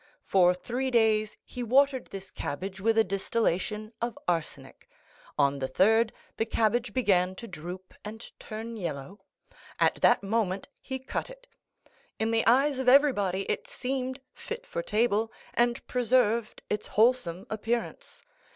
[0.25, 4.89] For three days he watered this cabbage with a distillation of arsenic;
[5.37, 9.19] on the third, the cabbage began to droop and turn yellow.
[9.79, 11.45] At that moment he cut it.
[12.17, 18.23] In the eyes of everybody it seemed fit for table, and preserved its wholesome appearance.